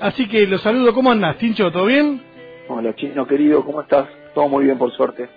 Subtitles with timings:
[0.00, 1.70] Así que los saludo, ¿cómo andás, Tincho?
[1.72, 2.20] ¿Todo bien?
[2.68, 4.08] Hola, Chino querido, ¿cómo estás?
[4.34, 5.28] Todo muy bien, por suerte.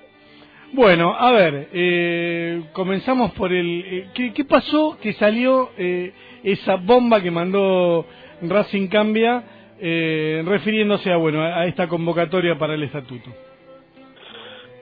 [0.73, 3.83] Bueno, a ver, eh, comenzamos por el...
[3.85, 6.11] eh, ¿qué, qué pasó que salió eh,
[6.43, 8.05] esa bomba que mandó
[8.41, 9.43] Racing Cambia
[9.79, 13.29] eh, refiriéndose a, bueno, a, a esta convocatoria para el estatuto?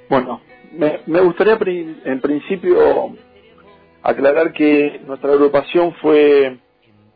[0.09, 0.41] Bueno,
[0.73, 3.15] me, me gustaría pri- en principio
[4.01, 6.57] aclarar que nuestra agrupación fue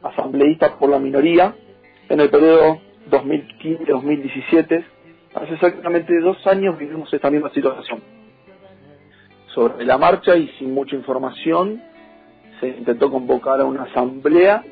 [0.03, 1.55] asambleísta por la minoría
[2.11, 4.85] en el periodo 2015-2017.
[5.33, 8.01] Hace exactamente dos años vivimos esta misma situación.
[9.55, 11.81] Sobre la marcha y sin mucha información
[12.59, 14.63] se intentó convocar a una asamblea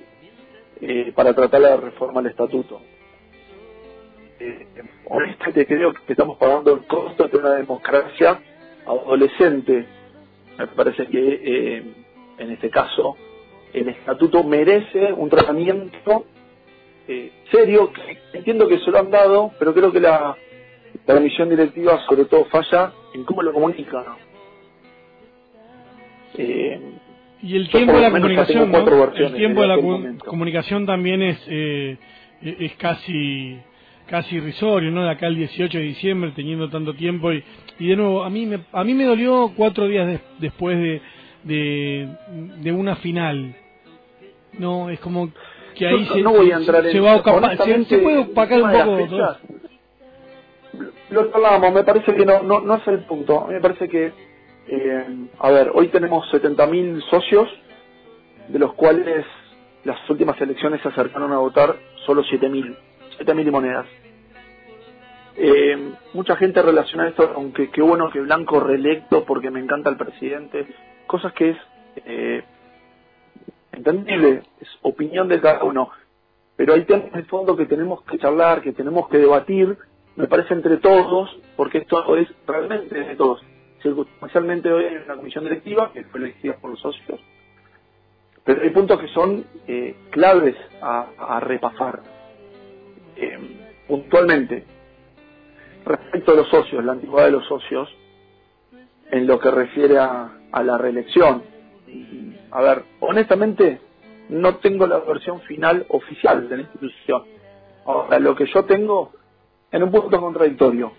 [0.81, 2.81] eh, para tratar la reforma del estatuto.
[4.41, 4.67] Eh,
[5.05, 8.37] honestamente creo que estamos pagando el costo de una democracia
[8.85, 9.85] adolescente.
[10.57, 11.83] Me parece que eh,
[12.37, 13.15] en este caso
[13.71, 16.25] el estatuto merece un tratamiento
[17.11, 20.37] eh, serio, que entiendo que se lo han dado, pero creo que la,
[21.07, 24.05] la comisión directiva sobre todo falla en cómo lo comunica.
[26.37, 26.79] Eh,
[27.41, 28.63] Y el tiempo de la comunicación,
[29.15, 30.25] El tiempo de la momento.
[30.25, 31.97] comunicación también es eh,
[32.41, 33.57] es casi
[34.07, 35.03] casi irrisorio, ¿no?
[35.03, 37.43] De acá al 18 de diciembre, teniendo tanto tiempo y,
[37.79, 41.01] y de nuevo a mí me a mí me dolió cuatro días des- después de,
[41.43, 42.07] de
[42.61, 43.55] de una final.
[44.57, 45.29] No, es como
[45.79, 47.97] que ahí se, no voy se- a entrar se en va a ocupar- se, se
[47.99, 49.37] puede el opacar un poco fechas,
[51.09, 53.43] Lo hablamos, me parece que no, no, no es el punto.
[53.43, 54.11] A mí me parece que,
[54.67, 55.05] eh,
[55.39, 57.49] a ver, hoy tenemos 70.000 socios,
[58.47, 59.25] de los cuales
[59.85, 62.77] las últimas elecciones se acercaron a votar solo 7.000,
[63.17, 63.87] 7.000 y monedas.
[65.37, 69.89] Eh, mucha gente relaciona esto con que qué bueno que Blanco reelecto porque me encanta
[69.89, 70.67] el presidente,
[71.07, 71.57] cosas que es
[72.05, 72.43] eh,
[73.71, 75.89] entendible, es opinión de cada uno,
[76.55, 79.77] pero hay temas de fondo que tenemos que charlar, que tenemos que debatir,
[80.15, 83.41] me parece entre todos, porque esto es realmente de todos.
[83.81, 87.19] Circunstancialmente hoy hay una comisión directiva que fue elegida por los socios,
[88.43, 92.01] pero hay puntos que son eh, claves a, repasar.
[93.15, 93.37] Eh,
[93.87, 94.65] puntualmente,
[95.85, 97.89] respecto a los socios, la antigüedad de los socios,
[99.11, 101.43] en lo que refiere a, a la reelección.
[102.51, 103.79] A ver, honestamente,
[104.29, 107.23] no tengo la versión final oficial de la institución.
[107.85, 109.11] Ahora, lo que yo tengo,
[109.71, 110.91] en un punto contradictorio.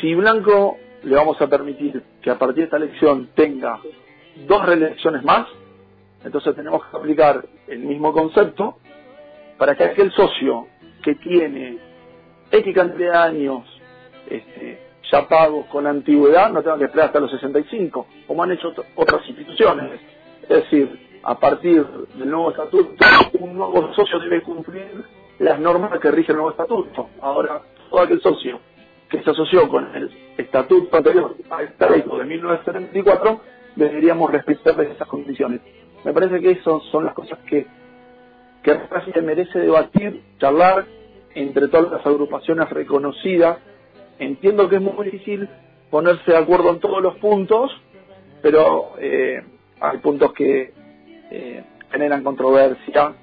[0.00, 3.80] Si Blanco le vamos a permitir que a partir de esta elección tenga
[4.48, 5.46] dos reelecciones más,
[6.24, 8.78] entonces tenemos que aplicar el mismo concepto
[9.58, 10.66] para que aquel socio
[11.02, 11.78] que tiene
[12.50, 13.82] X cantidad de años
[14.28, 14.80] este,
[15.10, 18.84] ya pagos con antigüedad no tenga que esperar hasta los 65, como han hecho ot-
[18.96, 20.00] otras instituciones.
[20.48, 23.04] Es decir, a partir del nuevo estatuto,
[23.40, 25.04] un nuevo socio debe cumplir
[25.38, 27.08] las normas que rige el nuevo estatuto.
[27.20, 28.60] Ahora, todo aquel socio
[29.08, 33.40] que se asoció con el estatuto anterior a esta ley de 1974,
[33.76, 35.60] deberíamos respetar esas condiciones.
[36.04, 37.66] Me parece que esas son las cosas que,
[38.62, 40.84] que Racing merece debatir, charlar
[41.34, 43.58] entre todas las agrupaciones reconocidas.
[44.18, 45.48] Entiendo que es muy difícil
[45.90, 47.70] ponerse de acuerdo en todos los puntos,
[48.42, 49.42] pero eh,
[49.90, 50.72] hay puntos que
[51.30, 53.14] eh, generan controversia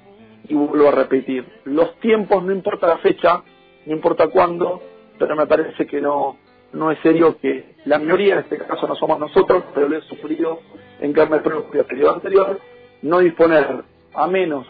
[0.48, 3.42] y vuelvo a repetir, los tiempos, no importa la fecha,
[3.86, 4.82] no importa cuándo,
[5.18, 6.36] pero me parece que no,
[6.72, 10.02] no es serio que la minoría, en este caso no somos nosotros, pero lo he
[10.02, 10.60] sufrido
[11.00, 12.60] en carne propia el periodo anterior,
[13.02, 13.84] no disponer
[14.14, 14.66] a menos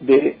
[0.00, 0.38] de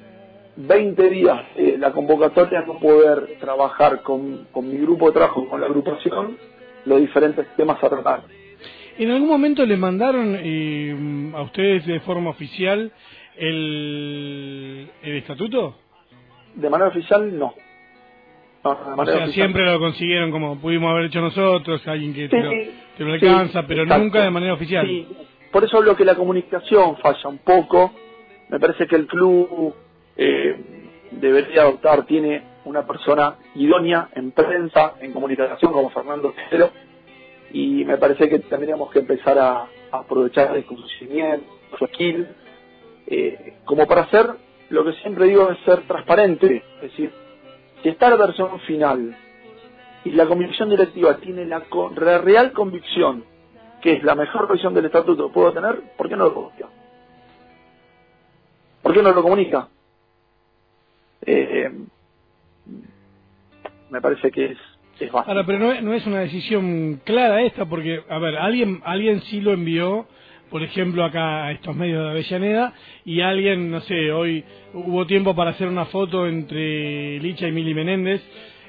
[0.56, 1.40] 20 días
[1.78, 6.36] la convocatoria, no poder trabajar con, con mi grupo de trabajo, con la agrupación,
[6.84, 8.22] los diferentes temas a tratar.
[8.98, 12.92] ¿En algún momento le mandaron eh, a ustedes de forma oficial
[13.36, 15.76] el, el estatuto?
[16.54, 17.54] De manera oficial, no.
[18.64, 22.28] No, de O sea, oficial, siempre lo consiguieron como pudimos haber hecho nosotros, alguien que
[22.28, 24.04] te, lo, Sí, te lo sí, alcanza, pero exacto.
[24.04, 24.86] nunca de manera oficial.
[24.86, 25.08] Sí,
[25.50, 27.92] por eso hablo que la comunicación falla un poco.
[28.48, 29.74] Me parece que el club
[30.16, 30.56] eh,
[31.10, 36.70] debería adoptar, tiene una persona idónea en prensa, en comunicación, como Fernando Tejero,
[37.52, 39.70] y me parece que tendríamos que empezar a, a
[40.00, 41.46] aprovechar el conocimiento,
[41.78, 42.36] su skill,
[43.06, 44.26] eh, como para hacer
[44.70, 47.18] lo que siempre digo es ser transparente, es decir,
[47.82, 49.16] si está la versión final
[50.04, 53.26] y la comisión directiva tiene la, co- la real convicción
[53.80, 56.70] que es la mejor versión del estatuto que puedo tener, ¿por qué no lo comunica?
[58.82, 59.70] ¿Por qué no lo comunica?
[61.22, 61.70] Eh,
[63.90, 64.58] me parece que es,
[65.26, 69.20] Ahora, pero no, es- no es una decisión clara esta, porque, a ver, alguien alguien
[69.22, 70.06] sí lo envió
[70.50, 72.74] por ejemplo, acá a estos medios de Avellaneda,
[73.06, 74.44] y alguien, no sé, hoy
[74.74, 78.20] hubo tiempo para hacer una foto entre Licha y Mili Menéndez,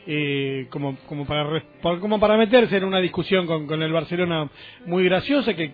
[0.08, 1.62] eh, como, como, para,
[2.00, 4.50] como para meterse en una discusión con, con el Barcelona
[4.86, 5.74] muy graciosa, que,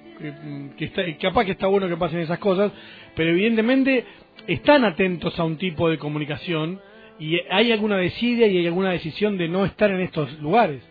[0.80, 2.72] que, está, capaz que está bueno que pasen esas cosas,
[3.16, 4.04] pero evidentemente
[4.48, 6.80] están atentos a un tipo de comunicación
[7.20, 10.82] y hay alguna desidia y hay alguna decisión de no estar en estos lugares.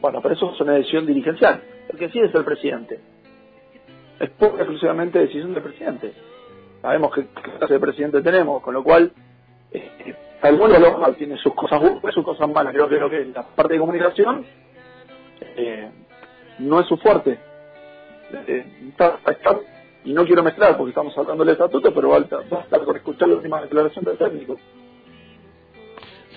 [0.00, 1.62] Bueno, pero eso es una decisión dirigencial.
[1.88, 3.00] El que decide es el presidente.
[4.20, 6.12] Es pura exclusivamente decisión del presidente.
[6.80, 9.12] Sabemos qué clase de presidente tenemos, con lo cual
[9.72, 12.72] eh, lo mal tiene sus cosas buenas sus cosas malas.
[12.72, 14.44] Creo que, que la parte de comunicación
[15.56, 15.90] eh,
[16.60, 17.38] no es su fuerte.
[18.46, 18.64] Eh,
[20.04, 23.28] y no quiero mezclar porque estamos hablando del estatuto, pero va a estar con escuchar
[23.28, 24.56] la última declaración del técnico.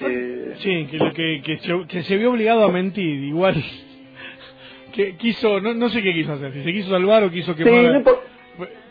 [0.02, 3.56] Eh, sí, que, que, se, que se vio obligado a mentir, igual
[4.94, 7.74] que quiso, no, no sé qué quiso hacer, si se quiso salvar o quiso quemar.
[7.74, 8.14] Sí,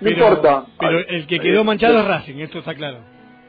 [0.00, 0.66] no, importa.
[0.78, 2.99] Pero el que quedó manchado es Racing, esto está claro.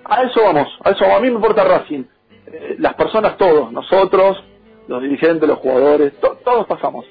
[0.04, 2.04] A eso vamos, a eso A mí me importa Racing.
[2.48, 4.44] Eh, las personas, todos, nosotros,
[4.88, 7.06] los dirigentes, los jugadores, todos pasamos.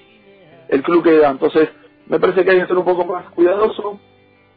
[0.68, 1.30] El club queda.
[1.30, 1.68] Entonces,
[2.06, 4.00] me parece que hay que ser un poco más cuidadoso,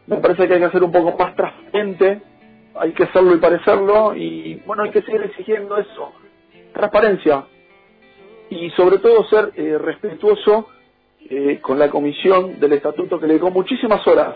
[0.07, 2.21] me parece que hay que ser un poco más transparente,
[2.75, 6.11] hay que hacerlo y parecerlo, y bueno, hay que seguir exigiendo eso.
[6.73, 7.45] Transparencia.
[8.49, 10.67] Y sobre todo ser eh, respetuoso
[11.29, 14.35] eh, con la comisión del estatuto que le dio muchísimas horas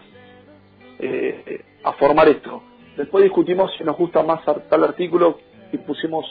[1.84, 2.64] a formar esto
[2.98, 5.40] Después discutimos si nos gusta más tal artículo
[5.72, 6.26] y pusimos,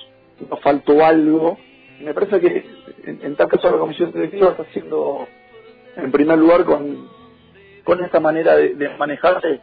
[0.49, 1.59] nos faltó algo.
[2.01, 2.65] Me parece que
[3.05, 5.27] en, tal caso la comisión directiva está haciendo,
[5.97, 7.09] en primer lugar, con,
[7.85, 9.61] con esta manera de, manejarse.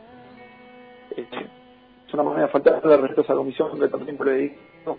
[1.18, 1.48] Este,
[2.14, 4.98] una manera de faltar de respeto a esa comisión que tiempo le dedico.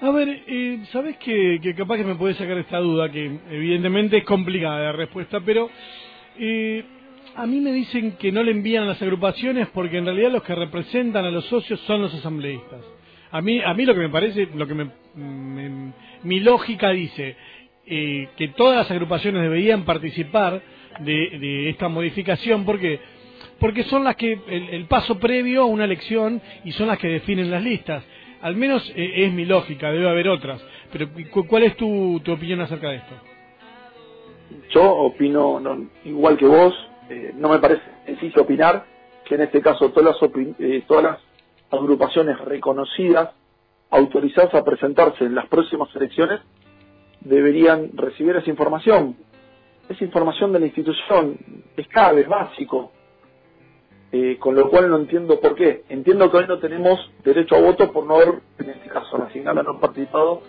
[0.00, 3.10] A ver, eh, ¿sabes que, que capaz que me puede sacar esta duda?
[3.10, 5.70] Que evidentemente es complicada la respuesta, pero
[6.38, 6.84] eh,
[7.36, 10.42] a mí me dicen que no le envían a las agrupaciones porque en realidad los
[10.42, 12.80] que representan a los socios son los asambleístas.
[13.30, 14.90] A mí, a mí lo que me parece, lo que me,
[16.22, 17.36] mi lógica dice
[17.86, 20.60] eh, que todas las agrupaciones deberían participar
[21.00, 23.00] de, esta modificación porque
[23.58, 27.50] porque son las que el, paso previo a una elección y son las que definen
[27.50, 28.04] las listas.
[28.40, 30.60] Al menos eh, es mi lógica, debe haber otras.
[30.92, 31.08] Pero
[31.48, 33.14] ¿cuál es tu, tu opinión acerca de esto?
[34.70, 35.60] Yo opino
[36.04, 36.74] igual que vos,
[37.08, 38.84] eh, no me parece sencillo opinar
[39.24, 41.18] que en este caso todas las, eh, todas las
[41.70, 43.30] agrupaciones reconocidas,
[43.90, 46.40] autorizadas a presentarse en las próximas elecciones,
[47.20, 49.16] deberían recibir esa información.
[49.88, 51.38] Esa información de la institución
[51.76, 52.92] es clave, es básico.
[54.14, 55.84] Eh, con lo cual no entiendo por qué.
[55.88, 59.62] Entiendo que hoy no tenemos derecho a voto por no haber, en este caso, la
[59.62, 60.42] no participado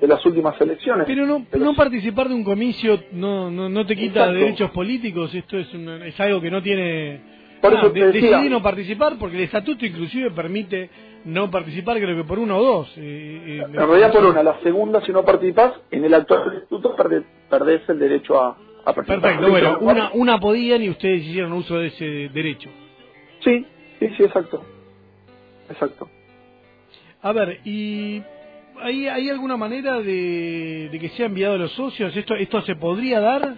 [0.00, 1.06] de las últimas elecciones.
[1.06, 5.56] Pero no, no participar de un comicio no, no, no te quita derechos políticos, esto
[5.56, 7.20] es, es algo que no tiene...
[7.62, 10.90] Por eso decidí no participar porque el estatuto inclusive permite
[11.24, 12.88] no participar creo que por uno o dos.
[12.98, 16.94] Eh, eh, en realidad por una, la segunda si no participas, en el actual estatuto
[17.48, 19.20] perdés, el derecho a, a participar.
[19.22, 22.68] Perfecto, bueno, una, una podían y ustedes hicieron uso de ese derecho.
[23.44, 23.66] Sí,
[24.00, 24.64] sí, sí, exacto.
[25.68, 26.08] Exacto.
[27.22, 28.22] A ver, y
[28.80, 32.14] ¿hay, ¿hay alguna manera de, que sea enviado a los socios?
[32.16, 33.54] ¿Esto, esto se podría dar?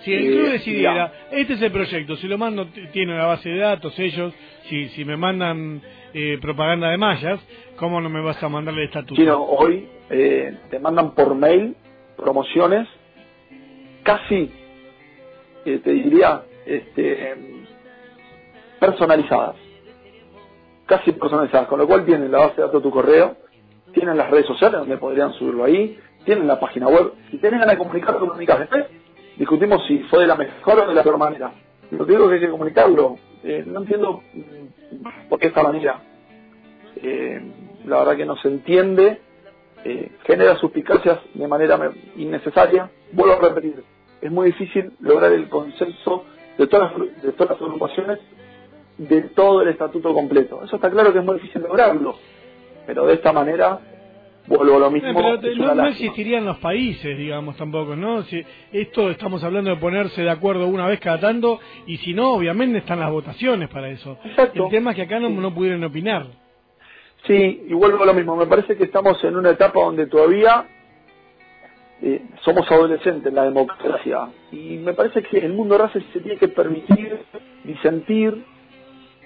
[0.00, 3.58] Si el club decidiera, este es el proyecto, si lo mando, tiene la base de
[3.58, 4.32] datos ellos,
[4.68, 5.82] si, si me mandan
[6.14, 7.40] eh, propaganda de mallas,
[7.76, 9.20] ¿cómo no me vas a mandar el estatuto?
[9.20, 11.74] Sí, hoy eh, te mandan por mail
[12.16, 12.86] promociones
[14.02, 14.50] casi,
[15.64, 17.34] eh, te diría, este,
[18.78, 19.56] personalizadas.
[20.86, 23.36] Casi personalizadas, con lo cual tienen la base de datos de tu correo,
[23.92, 27.12] tienen las redes sociales donde podrían subirlo ahí, tienen la página web.
[27.30, 28.58] Si tienen ganas de comunicar, comunicas.
[28.58, 28.86] Después
[29.36, 31.52] discutimos si fue de la mejor o de la peor manera.
[31.90, 33.16] Lo que digo es que hay que comunicarlo.
[33.42, 36.00] Eh, no entiendo mm, por qué esta manera.
[36.96, 37.40] Eh,
[37.86, 39.20] la verdad que no se entiende.
[39.84, 42.90] Eh, genera suspicacias de manera innecesaria.
[43.12, 43.84] Vuelvo a repetir,
[44.20, 46.24] es muy difícil lograr el consenso
[46.58, 46.92] de todas,
[47.22, 48.18] de todas las agrupaciones
[48.98, 50.62] de todo el estatuto completo.
[50.64, 52.16] Eso está claro que es muy difícil lograrlo
[52.86, 53.80] pero de esta manera
[54.46, 55.12] vuelvo a lo mismo.
[55.12, 58.22] pero no, existirían los países, digamos, tampoco, ¿no?
[58.22, 62.32] Si esto estamos hablando de ponerse de acuerdo una vez cada tanto, y si no,
[62.32, 64.16] obviamente están las votaciones para eso.
[64.54, 66.26] El tema es que acá no, no pudieron opinar.
[67.26, 68.36] Sí, y vuelvo a lo mismo.
[68.36, 70.64] Me parece que estamos en una etapa donde todavía
[72.00, 74.28] eh, somos adolescentes en la democracia.
[74.52, 77.18] Y me parece que el mundo raza se tiene que permitir
[77.64, 78.44] disentir,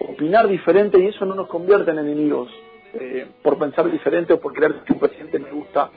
[0.01, 2.51] opinar diferente, y eso no nos convierte en enemigos.
[2.93, 5.91] Eh, por pensar diferente o por creer que un presidente me gusta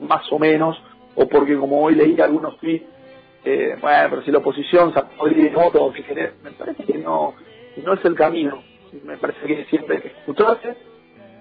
[0.00, 0.80] más o menos,
[1.16, 2.98] o porque como hoy leí algunos tweets
[3.44, 5.94] eh, bueno, pero si la oposición sacó 10 votos,
[6.42, 7.34] me parece que no,
[7.82, 8.62] no es el camino.
[9.04, 10.74] Me parece que siempre hay que escucharse.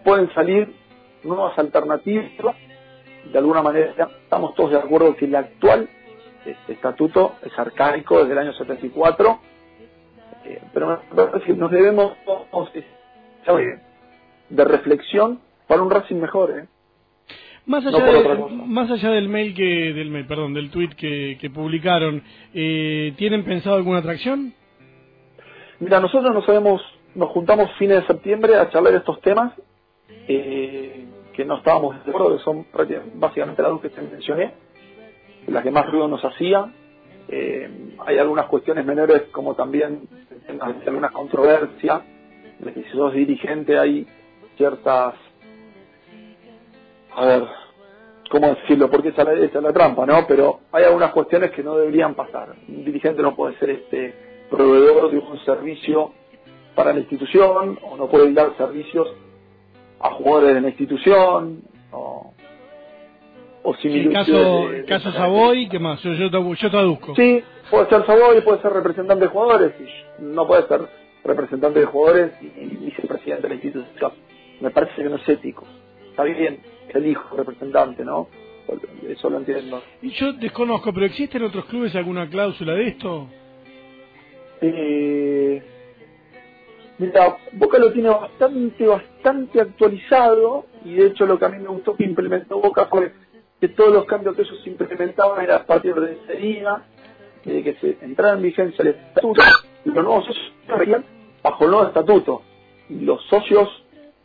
[0.03, 0.73] Pueden salir
[1.23, 2.55] nuevas alternativas.
[3.31, 5.89] De alguna manera estamos todos de acuerdo que el actual
[6.45, 9.39] este, estatuto es arcaico desde el año 74,
[10.47, 11.01] eh, pero
[11.55, 12.13] nos debemos
[14.49, 16.51] de reflexión para un Racing mejor.
[16.51, 16.67] ¿eh?
[17.65, 17.99] Más allá,
[18.49, 22.23] más allá del mail que del mail, perdón, del tweet que, que publicaron,
[22.53, 24.53] eh, ¿tienen pensado alguna atracción?
[25.79, 26.81] Mira, nosotros nos sabemos,
[27.13, 29.53] nos juntamos fines de septiembre a charlar estos temas
[30.27, 32.65] eh, que no estábamos de acuerdo, que son
[33.15, 34.53] básicamente las dos que te mencioné,
[35.47, 36.71] las que más ruido nos hacía.
[37.29, 40.07] Eh, hay algunas cuestiones menores como también
[40.85, 42.01] algunas controversias,
[42.73, 44.07] si sos dirigente hay
[44.55, 45.13] ciertas
[47.17, 47.43] a ver,
[48.29, 48.91] ¿cómo decirlo?
[48.91, 50.27] Porque esa es la, trampa, ¿no?
[50.27, 52.55] Pero hay algunas cuestiones que no deberían pasar.
[52.67, 54.13] Un dirigente no puede ser este
[54.51, 56.13] proveedor de un servicio
[56.75, 59.07] para la institución, o no puede dar servicios
[59.99, 61.63] a jugadores de la institución,
[63.69, 66.01] o el caso, de, caso Savoy, ¿qué más?
[66.01, 66.29] Yo, yo,
[66.69, 67.13] traduzco.
[67.17, 69.73] Sí, puede ser Savoy, puede ser representante de jugadores,
[70.19, 70.87] no puede ser
[71.25, 74.11] representante de jugadores y vicepresidente de la institución.
[74.61, 75.67] Me parece que no es ético.
[76.11, 76.59] Está bien,
[76.93, 78.29] el hijo representante, ¿no?
[79.05, 79.81] Eso lo entiendo.
[80.01, 83.27] Y yo desconozco, pero ¿existe en otros clubes alguna cláusula de esto?
[84.61, 85.61] Eh,
[86.99, 91.67] mira, Boca lo tiene bastante, bastante actualizado y de hecho lo que a mí me
[91.67, 93.11] gustó que implementó Boca fue
[93.59, 96.83] que todos los cambios que ellos implementaban era a partir de ese día,
[97.43, 99.41] de que se entrara en vigencia el estatuto
[99.93, 101.03] los nuevos socios
[101.41, 102.41] bajo el nuevo estatuto
[102.89, 103.69] y los socios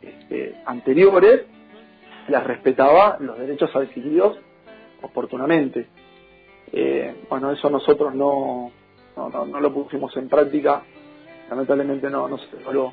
[0.00, 1.42] este, anteriores
[2.28, 4.38] las respetaba los derechos adquiridos
[5.02, 5.86] oportunamente.
[6.72, 8.72] Eh, bueno, eso nosotros no,
[9.16, 10.82] no, no, lo pusimos en práctica,
[11.50, 12.92] lamentablemente no, no se logró.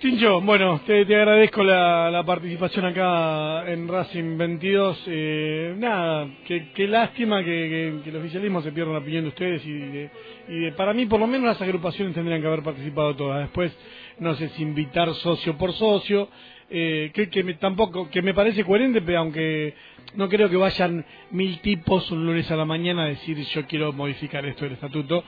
[0.00, 5.02] Chincho, bueno, te, te agradezco la, participación acá en Racing 22.
[5.08, 9.72] Eh, nada, qué lástima que, que, el oficialismo se pierda la opinión de ustedes y,
[9.72, 10.10] de,
[10.46, 13.40] y para mí por lo menos las agrupaciones tendrían que haber participado todas.
[13.40, 13.76] Después,
[14.20, 16.28] no sé si invitar socio por socio,
[16.70, 19.74] eh, que, que me, tampoco, que me parece coherente, pero aunque
[20.14, 23.92] no creo que vayan mil tipos un lunes a la mañana a decir yo quiero
[23.92, 25.24] modificar esto del estatuto,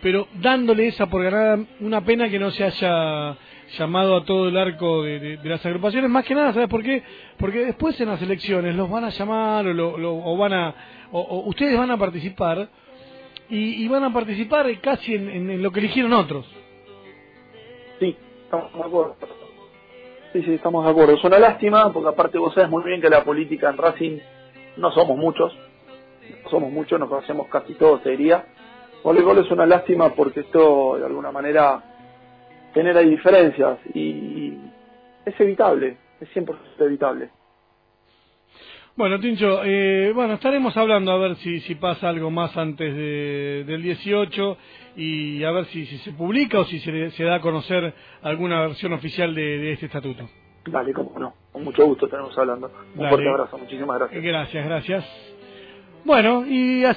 [0.00, 3.36] pero dándole esa por ganar una pena que no se haya
[3.78, 7.02] llamado a todo el arco de, las agrupaciones, más que nada, ¿sabes por qué?
[7.38, 10.74] Porque después en las elecciones los van a llamar o, lo, o van a,
[11.10, 12.68] o, ustedes van a participar
[13.48, 16.46] y, van a participar casi en, en, lo que eligieron otros.
[17.98, 19.16] Sí, estamos de acuerdo.
[20.32, 21.14] Sí, sí, estamos de acuerdo.
[21.14, 24.18] Es una lástima, porque aparte vos sabes muy bien que la política en Racing
[24.78, 25.52] no somos muchos,
[26.44, 28.46] no somos muchos, nos conocemos casi todos, te diría.
[29.02, 31.91] Voleibol es una lástima porque esto de alguna manera
[32.74, 34.54] genera diferencias y
[35.24, 37.30] es evitable, es 100% evitable.
[38.94, 43.64] Bueno, Tincho, eh, bueno, estaremos hablando a ver si, si pasa algo más antes de,
[43.66, 44.58] del 18
[44.96, 48.60] y a ver si, si se publica o si se, se, da a conocer alguna
[48.60, 50.28] versión oficial de, este estatuto.
[50.66, 52.70] Dale, cómo no, con mucho gusto estaremos hablando.
[52.94, 54.22] Un fuerte abrazo, muchísimas gracias.
[54.22, 55.32] Gracias, gracias.
[56.04, 56.84] Bueno, y